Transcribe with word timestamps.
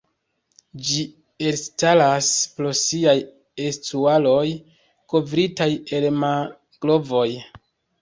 Ĝi 0.87 1.03
elstaras 1.49 2.31
pro 2.57 2.73
siaj 2.81 3.15
estuaroj 3.69 4.45
kovritaj 5.15 5.73
el 6.03 6.13
mangrovoj. 6.27 7.27